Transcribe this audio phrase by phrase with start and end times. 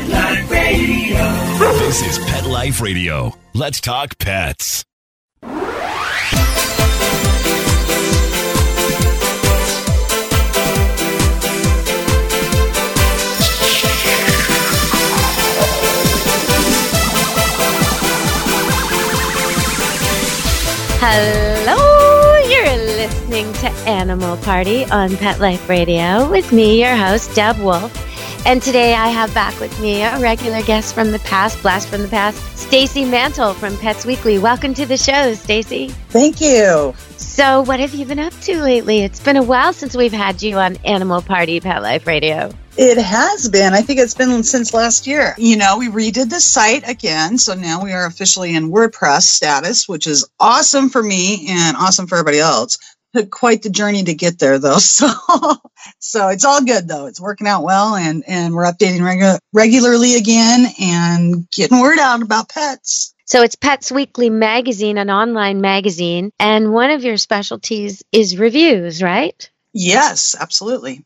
[0.00, 1.78] Pet Life Radio.
[1.78, 3.36] This is Pet Life Radio.
[3.52, 4.84] Let's talk pets.
[21.02, 27.58] Hello, you're listening to Animal Party on Pet Life Radio with me, your host, Deb
[27.58, 28.09] Wolf.
[28.46, 32.00] And today I have back with me a regular guest from the past, blast from
[32.00, 34.38] the past, Stacy Mantle from Pets Weekly.
[34.38, 35.88] Welcome to the show, Stacy.
[36.08, 36.94] Thank you.
[37.18, 39.00] So, what have you been up to lately?
[39.00, 42.50] It's been a while since we've had you on Animal Party Pet Life Radio.
[42.78, 43.74] It has been.
[43.74, 45.34] I think it's been since last year.
[45.36, 47.36] You know, we redid the site again.
[47.36, 52.06] So now we are officially in WordPress status, which is awesome for me and awesome
[52.06, 52.78] for everybody else.
[53.14, 54.78] Took quite the journey to get there though.
[54.90, 55.08] So,
[55.98, 57.06] so it's all good though.
[57.06, 62.22] It's working out well and, and we're updating regu- regularly again and getting word out
[62.22, 63.14] about pets.
[63.24, 69.02] So, it's Pets Weekly magazine, an online magazine, and one of your specialties is reviews,
[69.02, 69.48] right?
[69.72, 71.04] Yes, absolutely.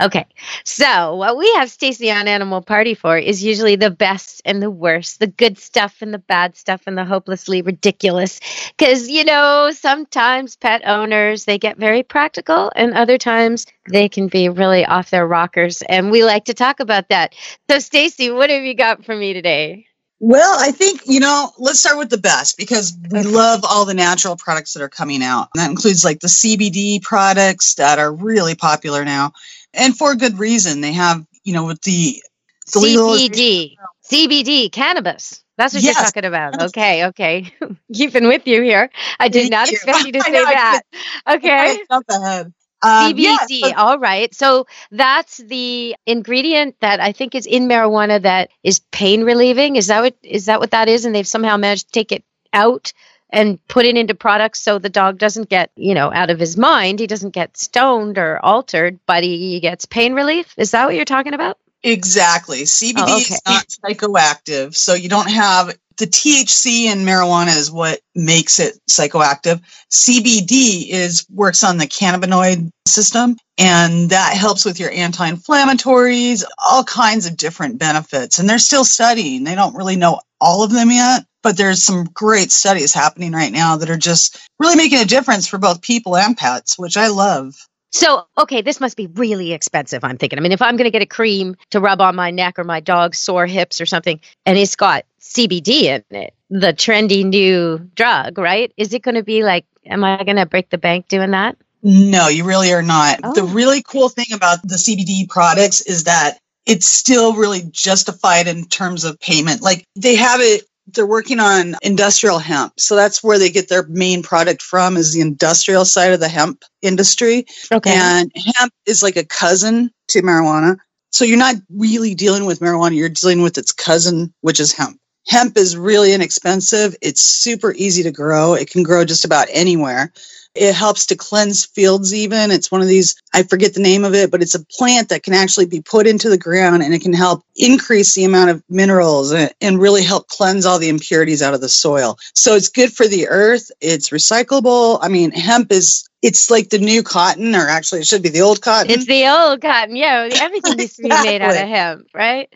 [0.00, 0.26] Okay.
[0.64, 4.70] So, what we have Stacy on Animal Party for is usually the best and the
[4.70, 8.40] worst, the good stuff and the bad stuff and the hopelessly ridiculous.
[8.78, 14.28] Cuz you know, sometimes pet owners, they get very practical and other times they can
[14.28, 17.34] be really off their rockers and we like to talk about that.
[17.70, 19.86] So, Stacy, what have you got for me today?
[20.24, 23.92] Well, I think, you know, let's start with the best because we love all the
[23.92, 25.48] natural products that are coming out.
[25.52, 29.32] And that includes like the CBD products that are really popular now.
[29.74, 30.80] And for good reason.
[30.80, 32.22] They have, you know, with the,
[32.68, 33.76] CBD.
[34.10, 35.42] CBD, cannabis.
[35.56, 35.96] That's what Yes.
[35.96, 36.62] you're talking about.
[36.62, 37.52] Okay, okay.
[37.94, 38.90] Keeping with you here.
[39.18, 39.74] I did Thank not you.
[39.76, 40.82] expect you to say know, that.
[41.28, 41.78] Okay.
[41.90, 42.52] Ahead.
[42.84, 43.74] Um, CBD.
[43.76, 44.34] all right.
[44.34, 49.76] So that's the ingredient that I think is in marijuana that is pain relieving.
[49.76, 51.04] Is that what is that what that is?
[51.04, 52.92] And they've somehow managed to take it out
[53.32, 56.56] and put it into products so the dog doesn't get, you know, out of his
[56.56, 57.00] mind.
[57.00, 60.54] He doesn't get stoned or altered, but he gets pain relief.
[60.58, 61.58] Is that what you're talking about?
[61.82, 62.62] Exactly.
[62.62, 64.76] CBD Oh, is not psychoactive.
[64.76, 69.60] So you don't have the THC in marijuana is what makes it psychoactive.
[69.90, 77.26] CBD is works on the cannabinoid system and that helps with your anti-inflammatories, all kinds
[77.26, 78.38] of different benefits.
[78.38, 79.44] And they're still studying.
[79.44, 83.52] They don't really know all of them yet, but there's some great studies happening right
[83.52, 87.08] now that are just really making a difference for both people and pets, which I
[87.08, 87.54] love.
[87.94, 90.02] So, okay, this must be really expensive.
[90.02, 90.38] I'm thinking.
[90.38, 92.64] I mean, if I'm going to get a cream to rub on my neck or
[92.64, 97.78] my dog's sore hips or something, and it's got CBD in it, the trendy new
[97.94, 98.72] drug, right?
[98.78, 101.56] Is it going to be like, am I going to break the bank doing that?
[101.82, 103.20] No, you really are not.
[103.34, 103.46] The Oh.
[103.48, 109.04] really cool thing about the CBD products is that it's still really justified in terms
[109.04, 109.60] of payment.
[109.62, 110.62] Like they have it,
[110.94, 112.78] they're working on industrial hemp.
[112.78, 116.28] So that's where they get their main product from is the industrial side of the
[116.28, 117.46] hemp industry.
[117.70, 117.92] Okay.
[117.94, 120.76] And hemp is like a cousin to marijuana.
[121.10, 124.98] So you're not really dealing with marijuana, you're dealing with its cousin, which is hemp.
[125.28, 126.96] Hemp is really inexpensive.
[127.00, 128.54] It's super easy to grow.
[128.54, 130.12] It can grow just about anywhere.
[130.54, 132.50] It helps to cleanse fields, even.
[132.50, 135.22] It's one of these, I forget the name of it, but it's a plant that
[135.22, 138.62] can actually be put into the ground and it can help increase the amount of
[138.68, 142.18] minerals and, and really help cleanse all the impurities out of the soil.
[142.34, 143.70] So it's good for the earth.
[143.80, 144.98] It's recyclable.
[145.00, 148.42] I mean, hemp is, it's like the new cotton, or actually, it should be the
[148.42, 148.90] old cotton.
[148.90, 149.96] it's the old cotton.
[149.96, 152.52] Yeah, everything needs to be made out of hemp, right?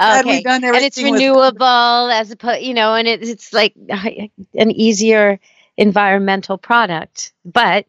[0.00, 0.42] Okay.
[0.42, 3.74] done And it's everything with- renewable as opposed, you know, and it, it's like
[4.54, 5.40] an easier
[5.80, 7.32] environmental product.
[7.44, 7.86] But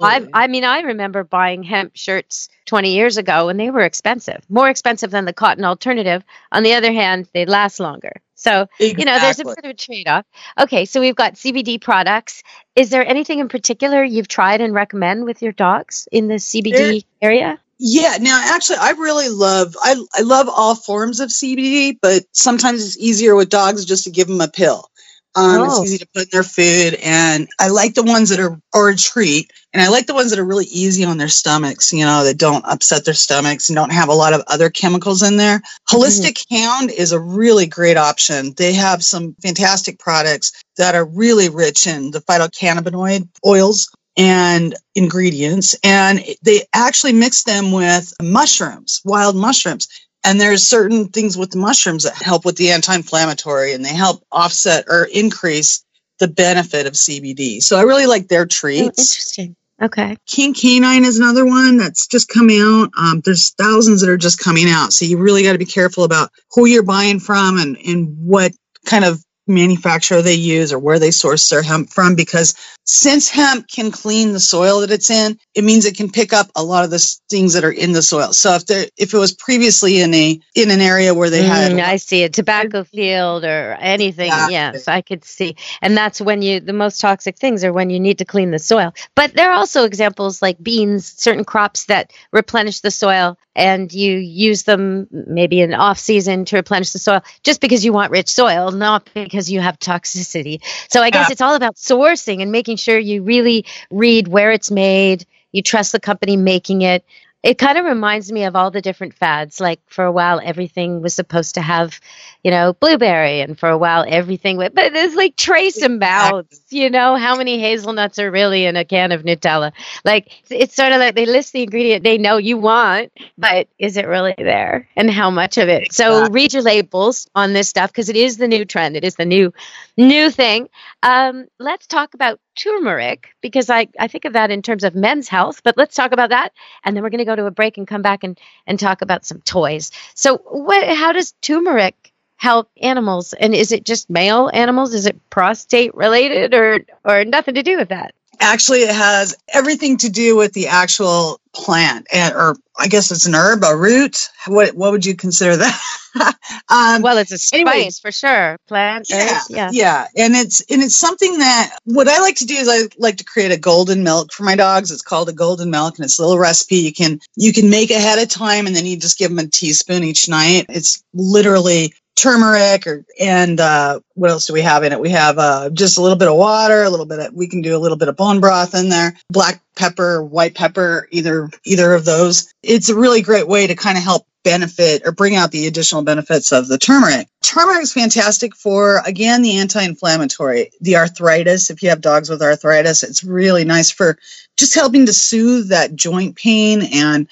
[0.00, 4.42] I, I mean, I remember buying hemp shirts 20 years ago and they were expensive,
[4.48, 6.24] more expensive than the cotton alternative.
[6.50, 8.12] On the other hand, they last longer.
[8.34, 9.54] So, you know, there's a Exactly.
[9.54, 10.26] bit of a trade off.
[10.58, 12.42] Okay, so we've got CBD products.
[12.74, 17.04] Is there anything in particular you've tried and recommend with your dogs in the CBD
[17.20, 17.60] area?
[17.78, 22.84] Yeah, now actually I really love I I love all forms of CBD, but sometimes
[22.84, 24.88] it's easier with dogs just to give them a pill.
[25.34, 25.82] Um, Oh.
[25.82, 28.90] It's easy to put in their food, and I like the ones that are or
[28.90, 31.92] a treat, and I like the ones that are really easy on their stomachs.
[31.92, 35.22] You know, that don't upset their stomachs and don't have a lot of other chemicals
[35.22, 35.62] in there.
[35.90, 38.54] Holistic Hound is a really great option.
[38.56, 45.74] They have some fantastic products that are really rich in the phytocannabinoid oils and ingredients
[45.82, 49.88] and they actually mix them with mushrooms wild mushrooms
[50.24, 54.24] and there's certain things with the mushrooms that help with the anti-inflammatory and they help
[54.30, 55.84] offset or increase
[56.18, 59.56] the benefit of cbd so i really like their Oh, treats interesting.
[59.82, 60.16] Okay.
[60.26, 62.90] King Canine is another one that's just coming out.
[62.96, 64.92] Um, there's thousands that are just coming out.
[64.92, 68.52] So you really got to be careful about who you're buying from and, and what
[68.86, 73.66] kind of manufacturer they use or where they source their hemp from because since hemp
[73.68, 76.84] can clean the soil that it's in it means it can pick up a lot
[76.84, 76.98] of the
[77.30, 80.40] things that are in the soil so if there if it was previously in a
[80.54, 84.28] in an area where they had Mm, I see a tobacco field or anything.
[84.28, 85.56] Yes, I could see.
[85.80, 88.58] And that's when you, the most toxic things are when you need to clean the
[88.58, 88.94] soil.
[89.14, 94.16] But there are also examples like beans, certain crops that replenish the soil and you
[94.16, 98.28] use them maybe in off season to replenish the soil just because you want rich
[98.28, 100.60] soil, not because you have toxicity.
[100.88, 101.32] So I guess Yeah.
[101.32, 105.92] it's all about sourcing and making sure you really read where it's made, you trust
[105.92, 107.04] the company making it.
[107.42, 109.58] It kind of reminds me of all the different fads.
[109.60, 111.98] Like for a while, everything was supposed to have,
[112.44, 114.58] you know, blueberry, and for a while, everything.
[114.58, 116.60] wa- But it's like trace amounts.
[116.70, 119.72] You know, how many hazelnuts are really in a can of Nutella?
[120.04, 123.66] Like it's- it's sort of like they list the ingredient they know you want, but
[123.76, 125.92] is it really there, and how much of it?
[125.92, 128.96] So read your labels on this stuff because it is the new trend.
[128.96, 129.52] It is the new,
[129.96, 130.68] new thing.
[131.02, 135.28] Um, let's talk about turmeric because I, I think of that in terms of men's
[135.28, 136.52] health, but let's talk about that.
[136.84, 139.02] And then we're going to go to a break and come back and, and talk
[139.02, 139.90] about some toys.
[140.14, 143.32] So, what, how does turmeric help animals?
[143.34, 144.94] And is it just male animals?
[144.94, 148.14] Is it prostate related or, or nothing to do with that?
[148.40, 153.26] Actually it has everything to do with the actual plant and or i guess it's
[153.26, 155.80] an herb a root what what would you consider that
[156.68, 157.90] um Well, it's a spice anyway.
[158.00, 158.58] for sure.
[158.68, 159.70] Plant, yeah, herb, yeah.
[159.72, 163.16] yeah, and it's and it's something that what I like to do is I like
[163.16, 164.90] to create a golden milk for my dogs.
[164.90, 167.90] It's called a golden milk, and it's a little recipe you can you can make
[167.90, 170.66] ahead of time, and then you just give them a teaspoon each night.
[170.68, 175.00] It's literally turmeric or and uh, what else do we have in it?
[175.00, 177.62] We have uh, just a little bit of water, a little bit of we can
[177.62, 181.94] do a little bit of bone broth in there, black pepper, white pepper, either either
[181.94, 182.52] of those.
[182.62, 186.02] It's a really great way to kind of help benefit or bring out the additional
[186.02, 187.28] benefits of the turmeric.
[187.42, 191.70] Turmeric is fantastic for again the anti-inflammatory, the arthritis.
[191.70, 194.18] If you have dogs with arthritis, it's really nice for
[194.56, 197.28] just helping to soothe that joint pain and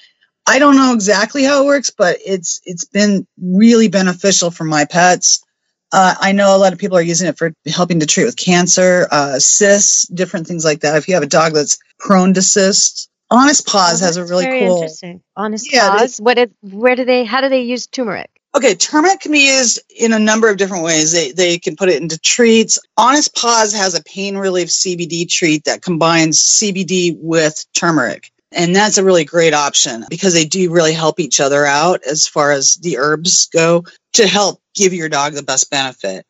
[0.50, 4.84] I don't know exactly how it works, but it's it's been really beneficial for my
[4.84, 5.44] pets.
[5.92, 8.36] Uh, I know a lot of people are using it for helping to treat with
[8.36, 10.96] cancer, uh, cysts, different things like that.
[10.96, 14.44] If you have a dog that's prone to cysts, Honest Paws Oh, has a really
[14.44, 14.82] very cool.
[14.82, 15.22] interesting.
[15.36, 16.18] Honest Yeah, Paws.
[16.18, 18.30] What is, where do they, how do they use turmeric?
[18.56, 21.12] Okay, turmeric can be used in a number of different ways.
[21.12, 22.80] They they can put it into treats.
[22.96, 28.32] Honest Paws has a pain relief CBD treat that combines CBD with turmeric.
[28.52, 32.26] And that's a really great option because they do really help each other out as
[32.26, 36.26] far as the herbs go to help give your dog the best benefit.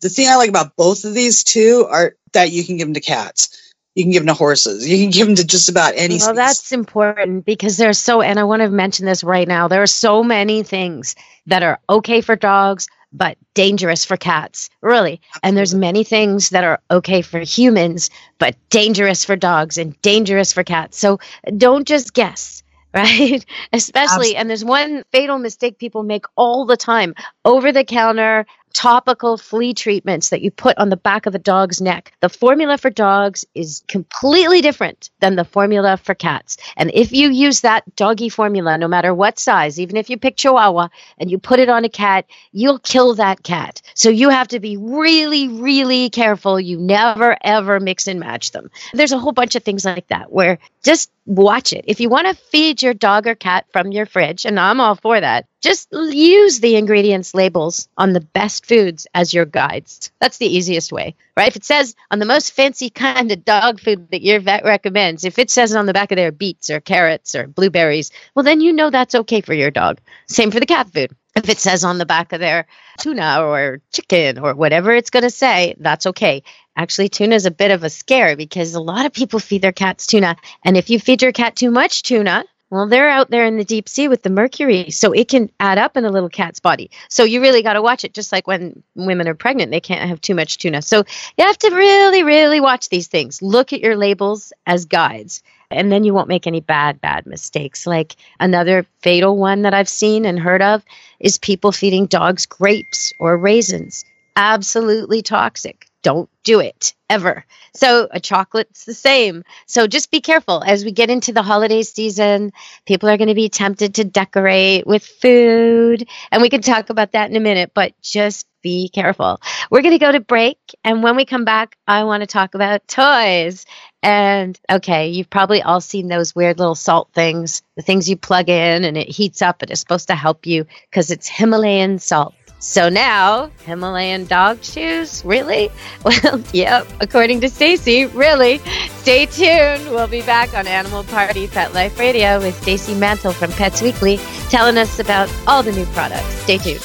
[0.00, 2.94] The thing I like about both of these two are that you can give them
[2.94, 3.60] to cats.
[3.94, 4.88] You can give them to horses.
[4.88, 6.36] You can give them to just about any Well, species.
[6.36, 9.68] that's important because there's so, and I want to mention this right now.
[9.68, 11.14] There are so many things
[11.46, 15.20] that are okay for dogs, but dangerous for cats, really.
[15.42, 20.52] And there's many things that are okay for humans, but dangerous for dogs and dangerous
[20.52, 20.98] for cats.
[20.98, 21.20] So
[21.56, 22.62] don't just guess.
[22.94, 23.44] Right?
[23.72, 27.14] Especially, and there's one fatal mistake people make all the time
[27.44, 31.80] over the counter topical flea treatments that you put on the back of a dog's
[31.80, 32.12] neck.
[32.20, 36.58] The formula for dogs is completely different than the formula for cats.
[36.76, 40.36] And if you use that doggy formula, no matter what size, even if you pick
[40.36, 40.88] Chihuahua
[41.18, 43.80] and you put it on a cat, you'll kill that cat.
[43.94, 46.58] So you have to be really, really careful.
[46.58, 48.70] You never, ever mix and match them.
[48.92, 51.84] There's a whole bunch of things like that where just watch it.
[51.88, 54.96] If you want to feed your dog or cat from your fridge, and I'm all
[54.96, 60.12] for that, just use the ingredients labels on the best foods as your guides.
[60.20, 61.48] That's the easiest way, right?
[61.48, 65.24] If it says on the most fancy kind of dog food that your vet recommends,
[65.24, 68.60] if it says on the back of there beets or carrots or blueberries, well, then
[68.60, 70.00] you know that's okay for your dog.
[70.28, 71.16] Same for the cat food.
[71.34, 72.66] If it says on the back of their
[72.98, 76.42] tuna or chicken or whatever it's going to say, that's okay.
[76.76, 79.72] Actually, tuna is a bit of a scare because a lot of people feed their
[79.72, 80.36] cats tuna.
[80.62, 83.64] And if you feed your cat too much tuna, well, they're out there in the
[83.64, 86.90] deep sea with the mercury, so it can add up in a little cat's body.
[87.08, 90.08] So you really got to watch it, just like when women are pregnant, they can't
[90.08, 90.82] have too much tuna.
[90.82, 91.04] So
[91.38, 93.42] you have to really, really watch these things.
[93.42, 97.86] Look at your labels as guides, and then you won't make any bad, bad mistakes.
[97.86, 100.84] Like another fatal one that I've seen and heard of
[101.20, 104.04] is people feeding dogs grapes or raisins.
[104.36, 105.86] Absolutely toxic.
[106.04, 107.44] Don't do it ever.
[107.74, 109.42] So a chocolate's the same.
[109.66, 112.52] So just be careful as we get into the holiday season.
[112.86, 117.12] People are going to be tempted to decorate with food, and we can talk about
[117.12, 119.40] that in a minute, but just be careful.
[119.70, 122.54] We're going to go to break, and when we come back, I want to talk
[122.54, 123.66] about toys.
[124.02, 128.50] And okay, you've probably all seen those weird little salt things, the things you plug
[128.50, 132.34] in and it heats up and it's supposed to help you because it's Himalayan salt.
[132.64, 135.22] So now, Himalayan dog shoes?
[135.22, 135.70] Really?
[136.04, 138.58] Well, yep, according to Stacy, really.
[138.98, 139.90] Stay tuned.
[139.90, 144.16] We'll be back on Animal Party Pet Life Radio with Stacy Mantle from Pets Weekly
[144.48, 146.24] telling us about all the new products.
[146.42, 146.82] Stay tuned.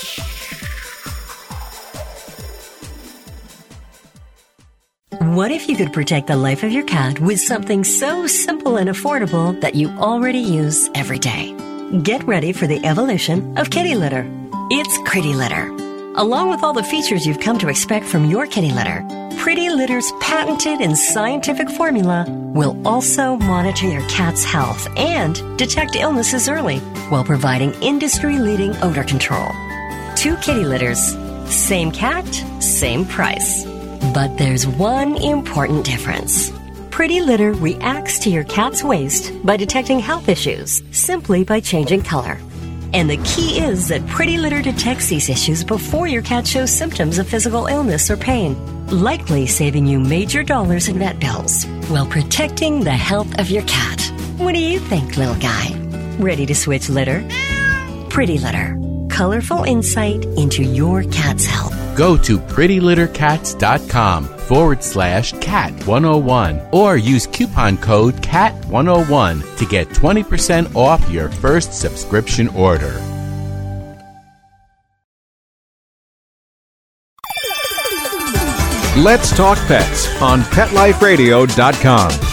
[5.36, 8.90] What if you could protect the life of your cat with something so simple and
[8.90, 11.56] affordable that you already use every day?
[12.04, 14.39] Get ready for the evolution of kitty litter.
[14.72, 15.76] It's Pretty Litter.
[16.14, 19.04] Along with all the features you've come to expect from your kitty litter,
[19.40, 26.48] Pretty Litter's patented and scientific formula will also monitor your cat's health and detect illnesses
[26.48, 26.78] early
[27.10, 29.50] while providing industry leading odor control.
[30.16, 32.28] Two kitty litters, same cat,
[32.62, 33.66] same price.
[34.14, 36.52] But there's one important difference.
[36.92, 42.38] Pretty Litter reacts to your cat's waste by detecting health issues simply by changing color.
[42.94, 47.20] And the key is that Pretty Litter detects these issues before your cat shows symptoms
[47.20, 48.56] of physical illness or pain,
[48.88, 54.02] likely saving you major dollars in vet bills while protecting the health of your cat.
[54.38, 55.76] What do you think, little guy?
[56.18, 57.24] Ready to switch litter?
[58.10, 58.76] Pretty Litter.
[59.10, 61.69] Colorful insight into your cat's health.
[62.00, 69.90] Go to prettylittercats.com forward slash cat 101 or use coupon code cat 101 to get
[69.90, 72.94] 20% off your first subscription order.
[78.96, 82.29] Let's Talk Pets on PetLifeRadio.com.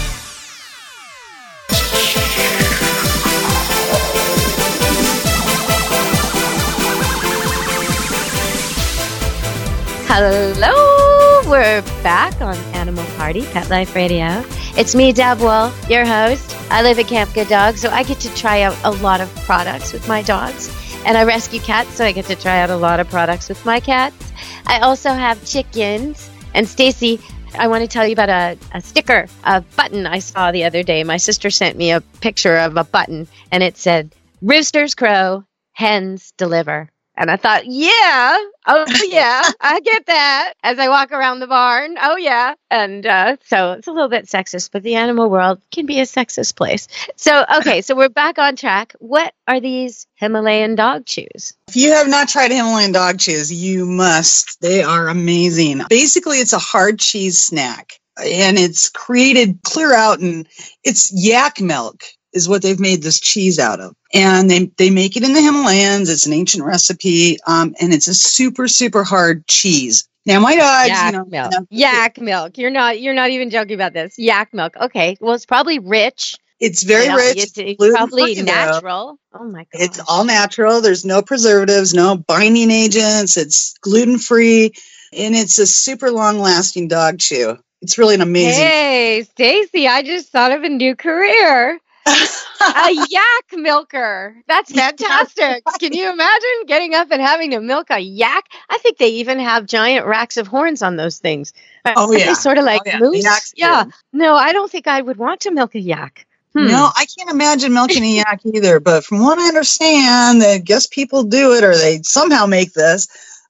[10.19, 14.43] Hello, we're back on Animal Party Pet Life Radio.
[14.75, 16.57] It's me, Deb Wolf, your host.
[16.71, 19.29] I live at Camp Good Dog, so I get to try out a lot of
[19.45, 20.75] products with my dogs.
[21.05, 23.63] And I rescue cats, so I get to try out a lot of products with
[23.67, 24.33] my cats.
[24.67, 26.31] I also have chickens.
[26.55, 27.21] And Stacy,
[27.59, 30.83] I want to tell you about a, a sticker, a button I saw the other
[30.83, 31.05] day.
[31.05, 35.45] My sister sent me a picture of a button, and it said, Roosters crow,
[35.75, 36.89] hens deliver.
[37.17, 41.97] And I thought, yeah, oh yeah, I get that as I walk around the barn.
[42.01, 42.55] Oh yeah.
[42.71, 46.05] And uh, so it's a little bit sexist, but the animal world can be a
[46.05, 46.89] sexist place.
[47.17, 48.95] So, okay, so we're back on track.
[48.99, 51.55] What are these Himalayan dog chews?
[51.69, 54.61] If you have not tried Himalayan dog chews, you must.
[54.61, 55.83] They are amazing.
[55.89, 60.49] Basically, it's a hard cheese snack and it's created clear out and
[60.85, 62.05] it's yak milk
[62.37, 63.95] is what they've made this cheese out of.
[64.13, 66.09] And they, they make it in the Himalayas.
[66.11, 67.39] It's an ancient recipe.
[67.47, 70.07] Um, and it's a super, super hard cheese.
[70.27, 71.53] Now my dogs, Yak you know, milk.
[71.53, 72.59] you know, Yak milk.
[72.59, 73.01] You're not.
[73.01, 74.19] You're not even joking about this.
[74.19, 74.75] Yak milk.
[74.77, 75.17] Okay.
[75.21, 76.37] Well, it's probably rich.
[76.59, 77.37] it's very you know, rich.
[77.37, 78.45] It's, it's though.
[78.45, 79.19] natural.
[79.33, 79.81] Oh my god.
[79.81, 80.81] It's all natural.
[80.81, 83.37] There's no preservatives, no binding agents.
[83.37, 84.73] It's gluten free,
[85.13, 87.57] and it's a super long lasting dog chew.
[87.81, 88.65] It's really an amazing.
[88.65, 91.79] Hey, Stacy, I just thought of a new career.
[92.61, 94.37] a yak milker.
[94.47, 95.65] That's fantastic.
[95.81, 98.45] Can you imagine getting up and having to milk a yak?
[98.69, 101.53] I think they even have giant racks of horns on those things.
[101.85, 102.27] Oh, Are yeah.
[102.27, 102.99] They sort of like Oh, yeah.
[102.99, 103.53] moose.
[103.57, 103.85] Yeah.
[104.13, 106.27] No, I don't think I would want to milk a yak.
[106.55, 106.69] Hmm.
[106.69, 108.81] No, I can't imagine milking a yak either.
[108.81, 113.09] But from what I understand, I guess people do it or they somehow make this.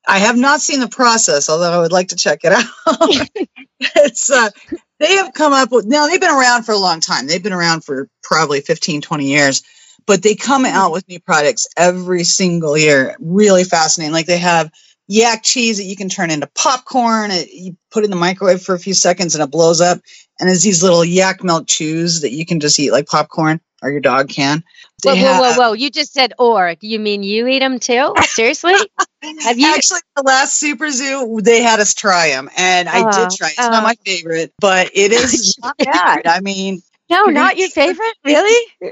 [0.08, 2.64] I have not seen the process, although I would like to check it out.
[3.80, 4.50] it's uh,
[4.98, 7.26] they have come up with now they've been around for a long time.
[7.26, 9.62] They've been around for probably 15, 20 years,
[10.06, 10.76] but they come mm-hmm.
[10.76, 13.16] out with new products every single year.
[13.20, 14.12] Really fascinating.
[14.12, 14.70] Like they have
[15.08, 17.30] yak cheese that you can turn into popcorn.
[17.30, 20.00] It, you put it in the microwave for a few seconds and it blows up.
[20.38, 23.90] And there's these little yak milk chews that you can just eat like popcorn or
[23.90, 24.62] your dog can.
[25.02, 25.72] Whoa, They whoa, whoa, have- whoa!
[25.72, 26.74] You just said or.
[26.80, 28.14] You mean you eat them too?
[28.22, 28.74] Seriously?
[29.42, 29.72] Have you?
[29.74, 33.48] Actually, the last Super Zoo, they had us try them, and I did try.
[33.48, 33.52] it.
[33.52, 33.86] It's not oh.
[33.86, 36.26] my favorite, but it is not bad.
[36.26, 38.14] I mean, no, not your favorite.
[38.24, 38.66] Really?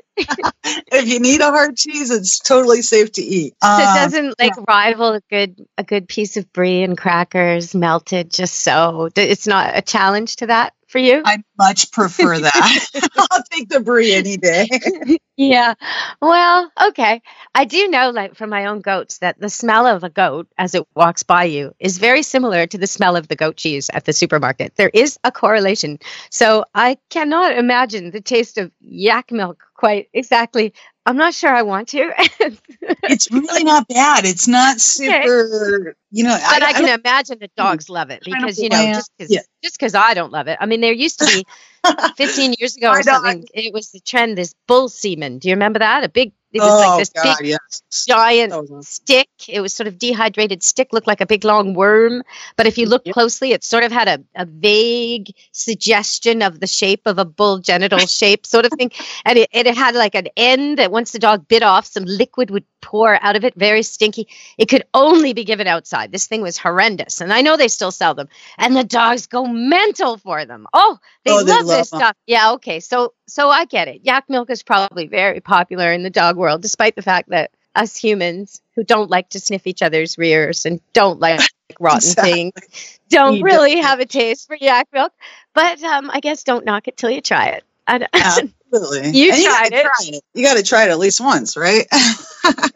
[0.92, 3.54] if you need a hard cheese, it's totally safe to eat.
[3.62, 7.74] So it Um, doesn't like rival a good a good piece of brie and crackers
[7.74, 9.10] melted just so.
[9.16, 11.22] It's not a challenge to that for you.
[11.24, 12.86] I much prefer that.
[13.30, 14.68] I'll take the brie any day.
[15.36, 15.74] Yeah.
[16.22, 17.22] Well, okay.
[17.54, 20.74] I do know, like from my own goats, that the smell of a goat as
[20.74, 24.04] it walks by you is very similar to the smell of the goat cheese at
[24.04, 24.76] the supermarket.
[24.76, 25.98] There is a correlation.
[26.30, 30.72] So I cannot imagine the taste of yak milk quite exactly.
[31.06, 32.12] I'm not sure I want to.
[33.02, 34.24] it's really not bad.
[34.24, 36.34] It's not super, you know.
[36.40, 39.30] but I, I can don't- imagine the dogs love it because you know just because
[39.30, 39.40] Yeah.
[39.62, 40.56] just because I don't love it.
[40.60, 41.43] I mean, there used to be
[42.16, 43.44] 15 years ago or something.
[43.54, 44.38] It was the trend.
[44.38, 45.38] This bull semen.
[45.38, 46.04] Do you remember that?
[46.04, 46.32] A big.
[46.52, 47.82] It was oh like this God, big yes.
[48.06, 49.28] giant stick.
[49.48, 52.22] It was sort of dehydrated stick, looked like a big long worm.
[52.56, 53.14] But if you look Yep.
[53.14, 57.58] closely, it sort of had a, a vague suggestion of the shape of a bull
[57.58, 58.92] genital shape, sort of thing.
[59.24, 62.50] And it, it had like an end that once the dog bit off, some liquid
[62.52, 64.28] would pour out of it, very stinky.
[64.58, 66.12] It could only be given outside.
[66.12, 67.20] This thing was horrendous.
[67.22, 68.28] And I know they still sell them.
[68.58, 70.66] And the dogs go mental for them.
[70.74, 72.00] Oh, they Oh, they love, love this them.
[72.00, 72.16] stuff.
[72.26, 72.80] Yeah, okay.
[72.80, 74.02] So so I get it.
[74.04, 77.96] Yak milk is probably very popular in the dog world, despite the fact that us
[77.96, 81.40] humans who don't like to sniff each other's rears and don't like
[81.80, 82.32] rotten Exactly.
[82.32, 83.84] things don't We really don't.
[83.84, 85.12] have a taste for yak milk.
[85.54, 87.64] But um, I guess don't knock it till you try it.
[87.86, 88.10] I don't-
[88.74, 89.18] Absolutely.
[89.18, 90.14] You And tried gotta it.
[90.16, 90.24] it.
[90.34, 91.86] You got to try it at least once, right?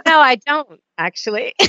[0.06, 1.54] no, I don't actually.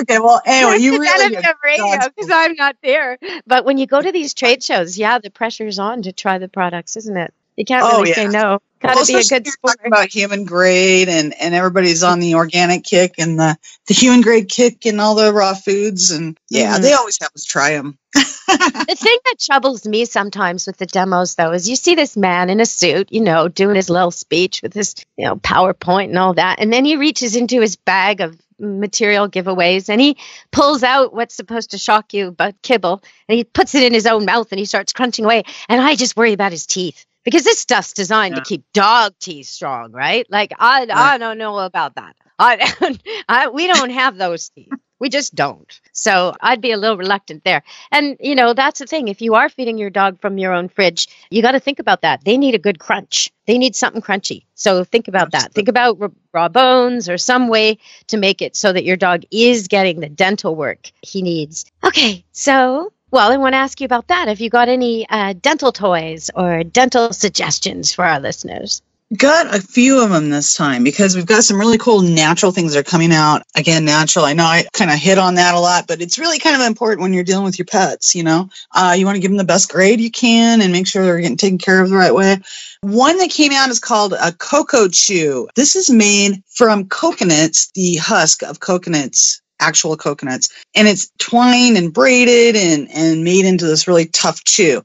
[0.00, 0.18] okay.
[0.18, 3.18] Well, anyway, you really of radio because I'm not there.
[3.46, 6.48] But when you go to these trade shows, yeah, the pressure's on to try the
[6.48, 7.34] products, isn't it?
[7.58, 8.30] You can't Oh, really say yeah.
[8.30, 8.58] no.
[8.80, 9.76] Got to Well, be a good sport.
[9.78, 13.56] talking about human grade and and everybody's on the organic kick and the
[13.88, 16.82] the human grade kick and all the raw foods and yeah Mhm.
[16.82, 21.34] they always have us try them The thing that troubles me sometimes with the demos,
[21.34, 24.62] though, is you see this man in a suit, you know, doing his little speech
[24.62, 26.58] with his, you know, PowerPoint and all that.
[26.60, 30.16] And then he reaches into his bag of material giveaways and he
[30.50, 34.06] pulls out what's supposed to shock you but kibble and he puts it in his
[34.06, 35.42] own mouth and he starts crunching away.
[35.68, 38.40] And I just worry about his teeth because this stuff's designed Yeah.
[38.42, 40.26] to keep dog teeth strong, right?
[40.30, 42.16] Like, I, I don't know about that.
[42.38, 42.96] I,
[43.28, 44.72] I, we don't have those teeth.
[45.00, 45.80] We just don't.
[45.92, 47.62] So I'd be a little reluctant there.
[47.92, 49.06] And, you know, that's the thing.
[49.06, 52.02] If you are feeding your dog from your own fridge, you got to think about
[52.02, 52.24] that.
[52.24, 53.30] They need a good crunch.
[53.46, 54.44] They need something crunchy.
[54.54, 55.52] So think about that.
[55.52, 59.22] Think about r- raw bones or some way to make it so that your dog
[59.30, 61.64] is getting the dental work he needs.
[61.84, 62.24] Okay.
[62.32, 64.28] So, well, I want to ask you about that.
[64.28, 68.82] Have you got any uh, dental toys or dental suggestions for our listeners?
[69.16, 72.74] got a few of them this time because we've got some really cool natural things
[72.74, 73.42] that are coming out.
[73.56, 76.38] Again natural i know i kind of hit on that a lot but it's really
[76.38, 78.50] kind of important when you're dealing with your pets you know?
[78.74, 81.18] Uh, you want to give them the best grade you can and make sure they're
[81.18, 82.38] getting taken care of the right way.
[82.82, 85.48] One that came out is called a cocoa chew.
[85.54, 91.92] This is made from coconuts the husk of coconuts actual coconuts and it's twined and
[91.92, 94.78] braided and and made into this really tough chew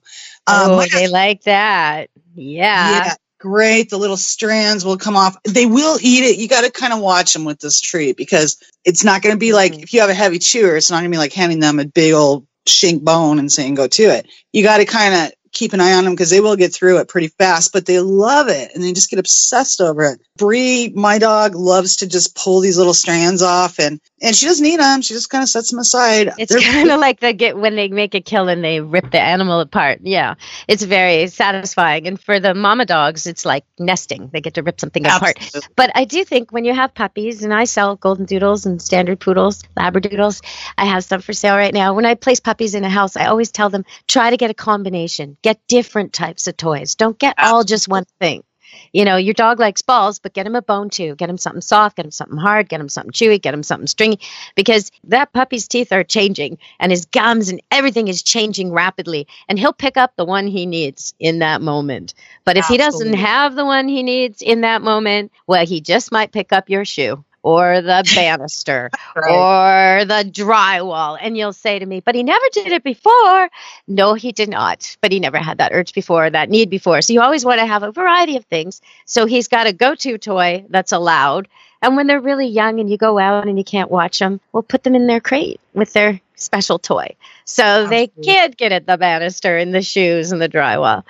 [0.48, 2.10] Um, oh, they like that.
[2.36, 2.90] Yeah.
[3.06, 3.90] yeah, great.
[3.90, 5.38] The little strands will come off.
[5.44, 6.38] They will eat it.
[6.38, 9.40] You got to kind of watch them with this treat because it's not going to
[9.40, 9.84] be like Mhm.
[9.84, 11.86] if you have a heavy chewer, it's not going to be like handing them a
[11.86, 14.28] big old shink bone and saying go to it.
[14.52, 16.98] You got to kind of keep an eye on them because they will get through
[16.98, 20.20] it pretty fast, but they love it and they just get obsessed over it.
[20.38, 24.66] Bree, my dog, loves to just pull these little strands off and and she doesn't
[24.66, 25.02] eat them.
[25.02, 26.34] She just kind of sets them aside.
[26.38, 29.20] It's kind of like the get when they make a kill and they rip the
[29.20, 30.00] animal apart.
[30.02, 30.36] Yeah,
[30.68, 32.08] it's very satisfying.
[32.08, 34.30] And for the mama dogs, it's like nesting.
[34.34, 35.38] They get to rip something apart.
[35.76, 39.20] But I do think when you have puppies, and I sell golden doodles and standard
[39.20, 40.42] poodles, labradoodles,
[40.78, 41.94] I have some for sale right now.
[41.94, 44.56] When I place puppies in a house, I always tell them try to get a
[44.56, 46.96] combination, get different types of toys.
[46.96, 48.44] Don't get all just one thing.
[48.92, 51.16] You know, your dog likes balls, but get him a bone too.
[51.16, 53.88] Get him something soft, get him something hard, get him something chewy, get him something
[53.88, 54.20] stringy,
[54.56, 59.28] because that puppy's teeth are changing and his gums and everything is changing rapidly.
[59.48, 62.14] And he'll pick up the one he needs in that moment.
[62.46, 66.12] But if he doesn't have the one he needs in that moment, well, he just
[66.12, 71.18] might pick up your shoe or the banister or the drywall.
[71.22, 73.50] And you'll say to me, but he never did it before.
[73.88, 74.98] No, he did not.
[75.02, 77.02] But he never had that urge before, that need before.
[77.02, 78.82] So you always want to have a variety of things.
[79.06, 81.48] So he's got a go to toy that's allowed.
[81.84, 84.64] And when they're really young and you go out and you can't watch them, we'll
[84.64, 87.16] put them in their crate with their special toy.
[87.46, 91.04] So they can't get at the banister and the shoes and the drywall.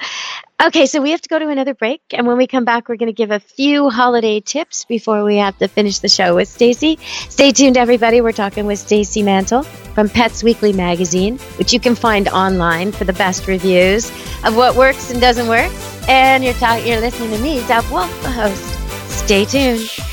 [0.62, 2.96] Okay, so we have to go to another break, and when we come back, we're
[2.96, 6.48] going to give a few holiday tips before we have to finish the show with
[6.48, 7.00] Stacy.
[7.28, 8.22] Stay tuned, everybody.
[8.22, 13.04] We're talking with Stacy Mantle from Pets Weekly magazine, which you can find online for
[13.04, 14.10] the best reviews
[14.46, 15.72] of what works and doesn't work.
[16.08, 18.64] And you're you're listening to me, Deb Wolf, the host.
[19.10, 20.12] Stay tuned.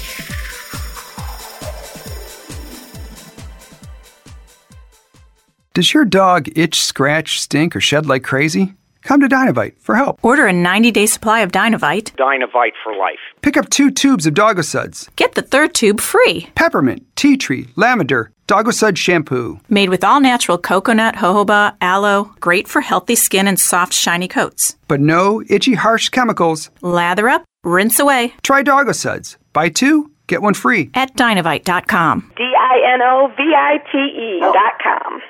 [5.72, 8.74] Does your dog itch, scratch, stink, or shed like crazy?
[9.02, 10.18] Come to Dinovite for help.
[10.24, 12.11] Order a 90 day supply of Dinovite.
[12.16, 13.20] Dinovite for life.
[13.40, 15.09] Pick up two tubes of Doggo Suds.
[15.14, 16.48] Get the third tube free.
[16.56, 19.61] Peppermint, tea tree, lavender, Doggo Sud shampoo.
[19.68, 24.76] Made with all natural coconut, jojoba, aloe, great for healthy skin and soft, shiny coats.
[24.88, 26.68] But no itchy, harsh chemicals.
[26.83, 28.35] Lather up, rinse away.
[28.42, 29.38] Try Doggo Suds.
[29.52, 30.90] Buy two, get one free.
[30.94, 32.33] At dinovite.com.
[32.37, 35.20] D I N O V I T E.com.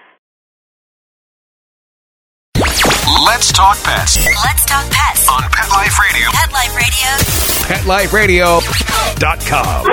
[3.24, 5.28] Let's talk pets Let's talk pets.
[5.28, 6.30] on Pet Life Radio.
[6.32, 8.60] Pet Life Radio.
[8.60, 9.86] PetLifeRadio.com.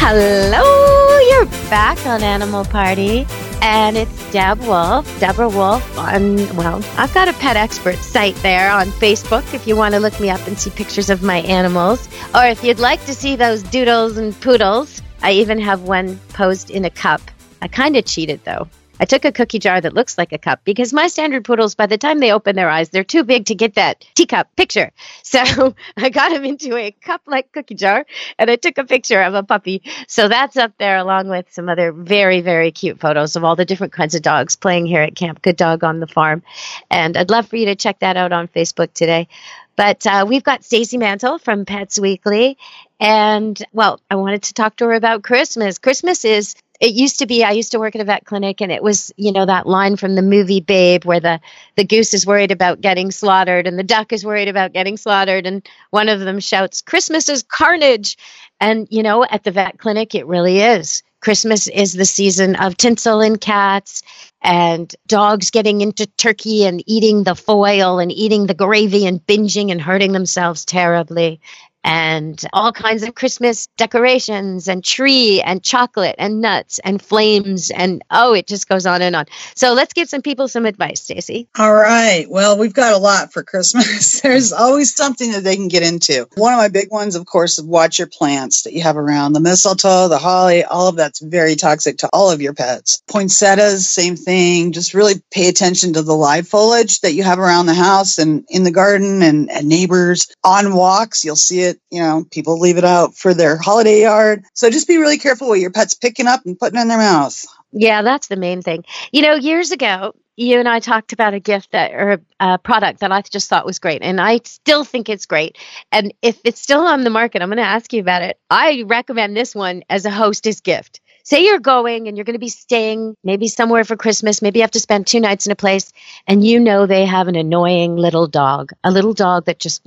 [0.00, 3.26] Hello, you're back on Animal Party.
[3.60, 8.70] And it's Deb Wolf, Deborah Wolf on, well, I've got a pet expert site there
[8.70, 12.08] on Facebook if you want to look me up and see pictures of my animals.
[12.34, 16.70] Or if you'd like to see those doodles and poodles, I even have one posed
[16.70, 17.20] in a cup.
[17.60, 18.68] I kind of cheated though.
[19.00, 21.86] I took a cookie jar that looks like a cup because my standard poodles, by
[21.86, 24.92] the time they open their eyes, they're too big to get that teacup picture.
[25.28, 28.06] So I got them into a cup like cookie jar
[28.38, 29.82] and I took a picture of a puppy.
[30.06, 33.66] So that's up there along with some other very, very cute photos of all the
[33.66, 36.42] different kinds of dogs playing here at Camp Good Dog on the farm.
[36.90, 39.28] And I'd love for you to check that out on Facebook today.
[39.76, 42.58] But uh, we've got Stacy Mantle from Pets Weekly.
[42.98, 45.78] And well, I wanted to talk to her about Christmas.
[45.78, 48.70] Christmas is it used to be I used to work at a vet clinic and
[48.70, 51.40] it was, you know, that line from the movie Babe where the
[51.76, 55.46] the goose is worried about getting slaughtered and the duck is worried about getting slaughtered
[55.46, 58.16] and one of them shouts Christmas is carnage.
[58.60, 61.02] And you know, at the vet clinic it really is.
[61.20, 64.02] Christmas is the season of tinsel and cats
[64.40, 69.72] and dogs getting into turkey and eating the foil and eating the gravy and binging
[69.72, 71.40] and hurting themselves terribly
[71.88, 78.02] and all kinds of Christmas decorations and tree and chocolate and nuts and flames and
[78.10, 79.24] oh, it just goes on and on.
[79.54, 81.48] So let's give some people some advice, Stacy.
[81.58, 82.26] All right.
[82.28, 84.20] Well, we've got a lot for Christmas.
[84.28, 86.28] There's always something that they can get into.
[86.34, 89.32] One of my big ones, of course, is watch your plants that you have around.
[89.32, 93.02] The mistletoe, the holly, all of that's very toxic to all of your pets.
[93.08, 94.72] Poinsettias, same thing.
[94.72, 98.44] Just really pay attention to the live foliage that you have around the house and
[98.50, 100.28] in the garden and, and neighbors.
[100.44, 104.44] On walks, you'll see it, you know, people leave it out for their holiday yard.
[104.54, 107.44] So just be really careful what your pet's picking up and putting in their mouth.
[107.72, 108.84] Yeah, that's the main thing.
[109.12, 113.00] You know, years ago, you and I talked about a gift that or a product
[113.00, 115.58] that I just thought was great, and I still think it's great.
[115.90, 118.38] And if it's still on the market, I'm going to ask you about it.
[118.48, 121.00] I recommend this one as a hostess gift.
[121.28, 124.40] Say you're going and you're going to be staying maybe somewhere for Christmas.
[124.40, 125.92] Maybe you have to spend two nights in a place,
[126.26, 129.82] and you know they have an annoying little dog, a little dog that just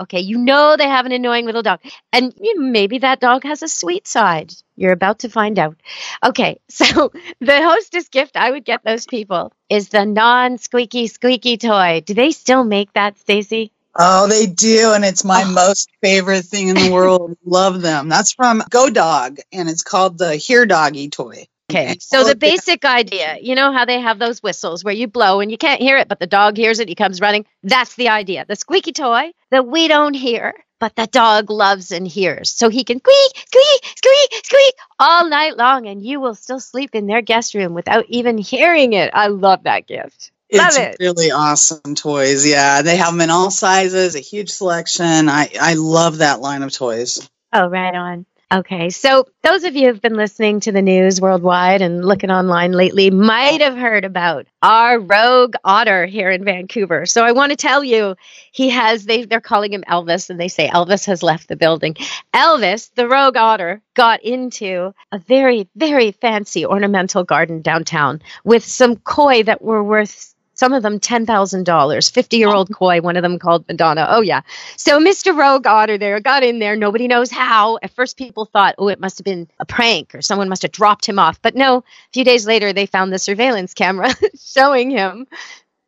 [0.00, 0.18] okay.
[0.18, 1.78] You know they have an annoying little dog,
[2.12, 4.52] and maybe that dog has a sweet side.
[4.74, 5.76] You're about to find out.
[6.24, 12.02] Okay, so the hostess gift I would get those people is the non-squeaky squeaky toy.
[12.04, 13.70] Do they still make that, Stacy?
[13.94, 14.92] Oh, they do.
[14.94, 15.50] And it's my oh.
[15.52, 17.36] most favorite thing in the world.
[17.44, 18.08] Love them.
[18.08, 21.46] That's from Go Dog, and it's called the Hear Doggy toy.
[21.70, 25.06] Okay, so the oh, basic idea, you know how they have those whistles where you
[25.06, 27.44] blow and you can't hear it, but the dog hears it, he comes running.
[27.62, 28.46] That's the idea.
[28.48, 32.50] The squeaky toy that we don't hear, but the dog loves and hears.
[32.50, 36.94] So he can squeak, squeak, squeak, squeak all night long, and you will still sleep
[36.94, 39.10] in their guest room without even hearing it.
[39.12, 40.32] I love that gift.
[40.52, 40.96] Love It's it.
[40.98, 42.46] really awesome toys.
[42.46, 45.28] Yeah, they have them in all sizes, a huge selection.
[45.28, 47.28] I, I love that line of toys.
[47.52, 48.26] Oh, right on.
[48.50, 52.72] Okay, so those of you who've been listening to the news worldwide and looking online
[52.72, 57.04] lately might have heard about our rogue otter here in Vancouver.
[57.04, 58.16] So I want to tell you,
[58.50, 61.96] he has they they're calling him Elvis, and they say Elvis has left the building.
[62.32, 68.96] Elvis, the rogue otter, got into a very very fancy ornamental garden downtown with some
[68.96, 73.38] koi that were worth some of them $10,000, 50 year old koi, one of them
[73.38, 74.06] called Madonna.
[74.10, 74.40] Oh, yeah.
[74.76, 75.36] So Mr.
[75.36, 76.74] Rogue Otter there got in there.
[76.74, 77.78] Nobody knows how.
[77.80, 80.72] At first, people thought, oh, it must have been a prank or someone must have
[80.72, 81.40] dropped him off.
[81.40, 85.28] But no, a few days later, they found the surveillance camera showing him.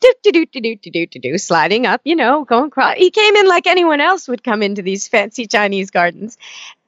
[0.01, 2.97] Do, do, do, do, do, do, do, do, do, sliding up, you know, going across.
[2.97, 6.39] He came in like anyone else would come into these fancy Chinese gardens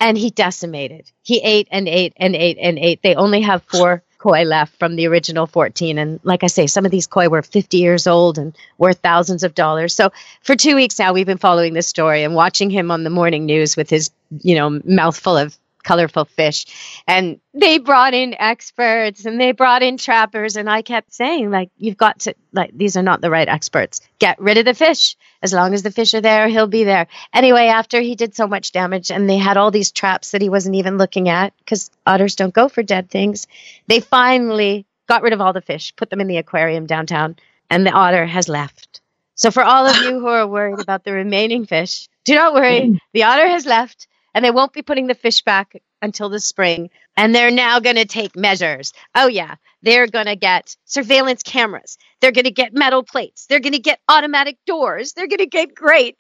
[0.01, 1.11] and he decimated.
[1.23, 3.03] He ate and ate and ate and ate.
[3.03, 6.85] They only have four koi left from the original 14 and like i say some
[6.85, 9.95] of these koi were 50 years old and worth thousands of dollars.
[9.95, 13.11] So for two weeks now we've been following this story and watching him on the
[13.11, 16.67] morning news with his you know mouthful of colorful fish.
[17.07, 20.57] And they brought in experts and they brought in trappers.
[20.57, 24.01] And I kept saying, like, you've got to, like, these are not the right experts.
[24.19, 25.17] Get rid of the fish.
[25.43, 27.09] As long as the fish are there, he'll be there.
[27.33, 30.49] Anyway, after he did so much damage and they had all these traps that he
[30.49, 33.47] wasn't even looking at because otters don't go for dead things,
[33.89, 37.37] they finally got rid of all the fish, put them in the aquarium downtown,
[37.69, 39.01] and the otter has left.
[39.35, 43.01] So, for all of you who are worried about the remaining fish, do not worry.
[43.13, 46.91] The otter has left and they won't be putting the fish back until the spring.
[47.17, 48.93] And they're now going to take measures.
[49.15, 49.57] Oh, yeah.
[49.83, 51.99] They're going to get surveillance cameras.
[52.21, 53.47] They're going to get metal plates.
[53.47, 55.13] They're going to get automatic doors.
[55.13, 56.19] They're going to get grates.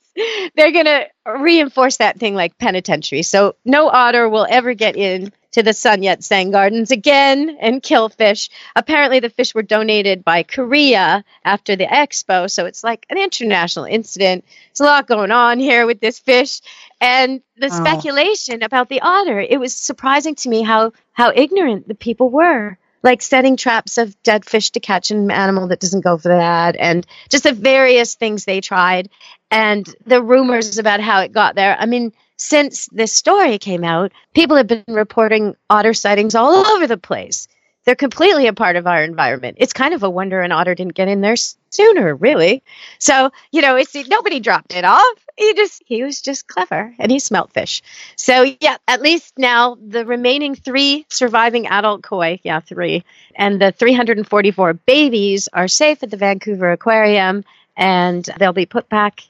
[0.54, 3.22] They're going to reinforce that thing like penitentiary.
[3.22, 7.82] So no otter will ever get in to the Sun Yat Sen Gardens again and
[7.82, 8.48] kill fish.
[8.74, 13.84] Apparently, the fish were donated by Korea after the expo, so it's like an international
[13.84, 14.44] incident.
[14.68, 16.60] There's a lot going on here with this fish,
[17.00, 17.84] and the Oh.
[17.84, 19.38] speculation about the otter.
[19.40, 22.78] It was surprising to me how how ignorant the people were.
[23.02, 26.76] Like setting traps of dead fish to catch an animal that doesn't go for that,
[26.78, 29.10] and just the various things they tried,
[29.50, 31.76] and the rumors about how it got there.
[31.78, 36.86] I mean, since this story came out, people have been reporting otter sightings all over
[36.86, 37.46] the place.
[37.84, 39.56] They're completely a part of our environment.
[39.60, 41.36] It's kind of a wonder an otter didn't get in there
[41.70, 42.62] sooner, really.
[42.98, 45.18] So, you know, it's nobody dropped it off.
[45.36, 47.82] He just he was just clever and he smelt fish.
[48.16, 53.72] So, yeah, at least now the remaining 3 surviving adult koi, yeah, 3, and the
[53.72, 57.44] 344 babies are safe at the Vancouver Aquarium
[57.76, 59.22] and they'll be put back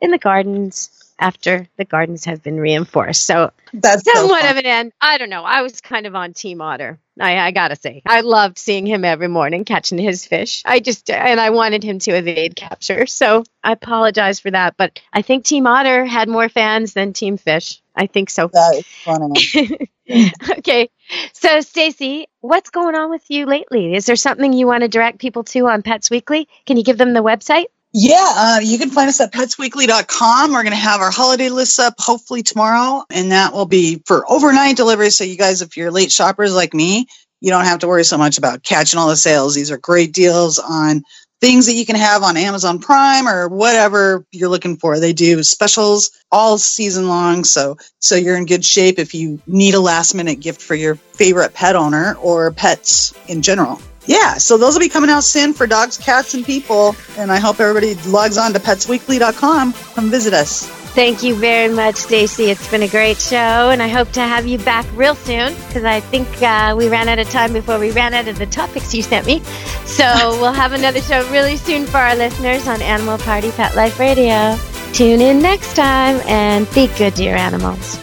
[0.00, 3.24] in the gardens after the gardens have been reinforced.
[3.24, 4.50] So That's somewhat fun.
[4.50, 4.92] of an end.
[5.00, 5.44] I don't know.
[5.44, 6.98] I was kind of on Team Otter.
[7.20, 10.62] I, I gotta say, I loved seeing him every morning catching his fish.
[10.64, 13.06] I just and I wanted him to evade capture.
[13.06, 17.36] So I apologize for that, but I think Team Otter had more fans than Team
[17.36, 17.80] Fish.
[17.94, 18.48] I think so.
[18.52, 20.32] That is funny.
[20.58, 20.90] okay.
[21.32, 23.94] So Stacy, what's going on with you lately?
[23.94, 26.48] Is there something you want to direct people to on Pets Weekly?
[26.66, 27.66] Can you give them the website?
[27.96, 30.52] Yeah, uh, you can find us at petsweekly.com.
[30.52, 34.28] We're going to have our holiday lists up hopefully tomorrow, and that will be for
[34.28, 35.10] overnight delivery.
[35.10, 37.06] So, you guys, if you're late shoppers like me,
[37.40, 39.54] you don't have to worry so much about catching all the sales.
[39.54, 41.04] These are great deals on
[41.40, 44.98] things that you can have on Amazon Prime or whatever you're looking for.
[44.98, 49.74] They do specials all season long, so so you're in good shape if you need
[49.74, 53.80] a last minute gift for your favorite pet owner or pets in general.
[54.06, 56.94] Yeah, so those will be coming out soon for dogs, cats, and people.
[57.16, 59.72] And I hope everybody logs on to petsweekly.com.
[59.72, 60.68] Come visit us.
[60.94, 62.44] Thank you very much, Stacy.
[62.44, 63.36] It's been a great show,
[63.70, 67.08] and I hope to have you back real soon because I think uh, we ran
[67.08, 69.40] out of time before we ran out of the topics you sent me.
[69.86, 70.04] So
[70.40, 74.56] we'll have another show really soon for our listeners on Animal Party Pet Life Radio.
[74.92, 77.98] Tune in next time and be good to your animals.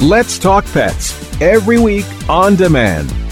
[0.00, 3.12] Let's Talk Pets every week on demand,